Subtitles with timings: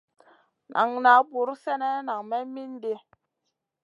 [0.73, 2.95] Nan na buur sènè nang may mindi.